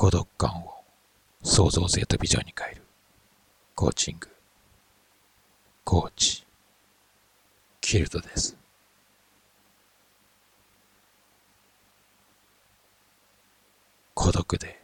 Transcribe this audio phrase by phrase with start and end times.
[0.00, 0.82] 孤独感を
[1.42, 2.80] 創造性とビジョンに変える。
[3.74, 4.30] コーチング。
[5.84, 6.42] コーチ。
[7.82, 8.56] キルトです。
[14.14, 14.80] 孤独で。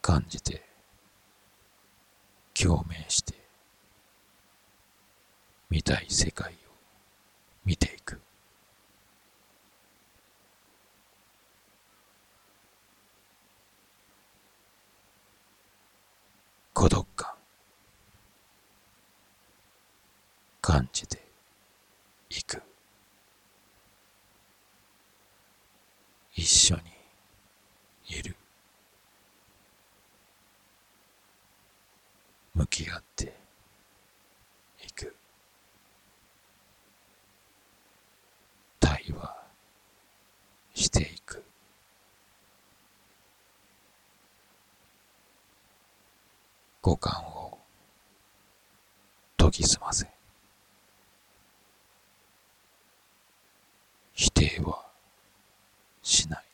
[0.00, 0.62] 感じて。
[2.54, 3.34] 共鳴して。
[5.70, 6.56] 見たい世界を
[7.64, 7.88] 見て。
[7.88, 7.95] いく
[16.86, 17.28] 孤独感。
[20.60, 21.20] 感じて
[22.30, 22.62] いく。
[26.36, 26.82] 一緒に
[28.16, 28.36] いる。
[32.54, 33.34] 向き合って
[34.86, 35.12] いく。
[38.78, 39.36] 対話
[40.76, 41.15] していく。
[46.86, 47.58] 五感を
[49.36, 50.06] 研ぎ澄ませ
[54.14, 54.86] 否定は
[56.00, 56.44] しない。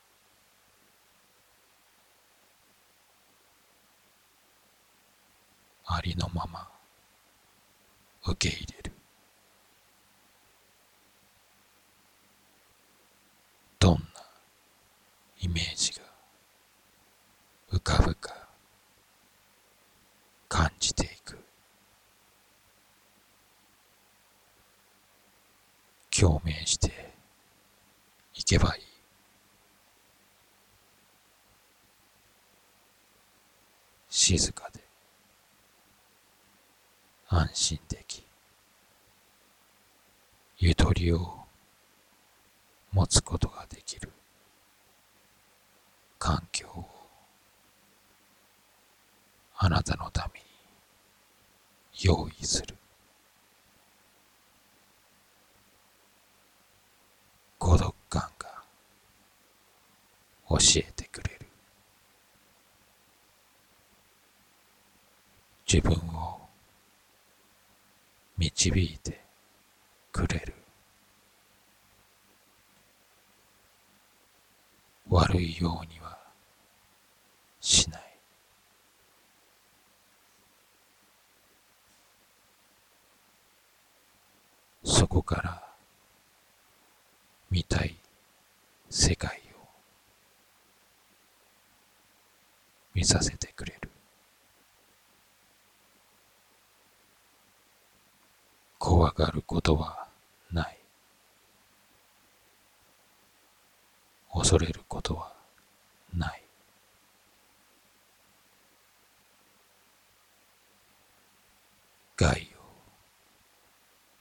[5.84, 6.66] ありのまま
[8.26, 8.92] 受け入れる。
[13.78, 14.00] どんな
[15.42, 16.00] イメージが
[17.70, 18.42] 浮かぶか
[20.62, 21.36] 感じていく。
[26.16, 27.12] 共鳴して
[28.36, 28.82] いけばいい。
[34.08, 34.78] 静かで
[37.28, 38.22] 安心でき
[40.58, 41.38] ゆとりを
[42.92, 44.12] 持つことができる。
[46.20, 47.02] 環境を
[49.56, 50.41] あなたのために。
[52.04, 52.74] 用意する。
[57.58, 58.48] 孤独感が
[60.50, 61.46] 教えてくれる。
[65.72, 66.40] 自分を
[68.36, 69.20] 導いて
[70.10, 70.54] くれる。
[75.08, 76.18] 悪いようには
[77.60, 78.12] しない
[84.84, 85.62] そこから
[87.50, 87.94] 見たい
[88.94, 89.66] 世界を
[92.92, 93.88] 見させてくれる。
[98.78, 100.08] 怖がることは
[100.52, 100.78] ない。
[104.30, 105.32] 恐れることは
[106.14, 106.42] ない。
[112.14, 112.46] 害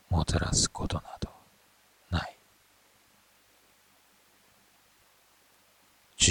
[0.09, 1.29] をもたらすことなど
[2.09, 2.35] ない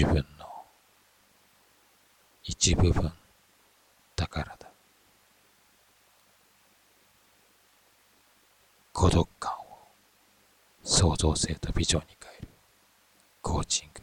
[0.00, 0.46] 自分の
[2.42, 3.12] 一部分
[4.16, 4.66] だからだ。
[8.94, 9.56] 孤独感を
[10.82, 12.48] 創造性とビジョンに変える。
[13.42, 14.00] コーチング。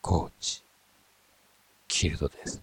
[0.00, 0.64] コーチ。
[1.86, 2.60] キルドです。